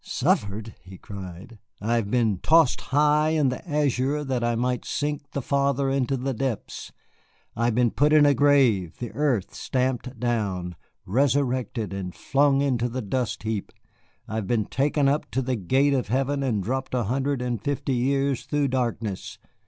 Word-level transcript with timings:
"Suffered!" 0.03 0.73
he 0.81 0.97
cried; 0.97 1.59
"I 1.79 1.93
have 1.97 2.09
been 2.09 2.39
tossed 2.39 2.81
high 2.89 3.29
in 3.37 3.49
the 3.49 3.63
azure 3.69 4.23
that 4.23 4.43
I 4.43 4.55
might 4.55 4.83
sink 4.83 5.29
the 5.29 5.43
farther 5.43 5.91
into 5.91 6.17
the 6.17 6.33
depths. 6.33 6.91
I 7.55 7.65
have 7.65 7.75
been 7.75 7.91
put 7.91 8.11
in 8.11 8.25
a 8.25 8.33
grave, 8.33 8.97
the 8.97 9.11
earth 9.11 9.53
stamped 9.53 10.19
down, 10.19 10.75
resurrected, 11.05 11.93
and 11.93 12.15
flung 12.15 12.61
into 12.61 12.89
the 12.89 13.03
dust 13.03 13.43
heap. 13.43 13.71
I 14.27 14.33
have 14.37 14.47
been 14.47 14.65
taken 14.65 15.07
up 15.07 15.29
to 15.33 15.41
the 15.43 15.55
gate 15.55 15.93
of 15.93 16.07
heaven 16.07 16.41
and 16.41 16.63
dropped 16.63 16.95
a 16.95 17.03
hundred 17.03 17.39
and 17.43 17.61
fifty 17.63 17.93
years 17.93 18.45
through 18.45 18.69
darkness. 18.69 19.37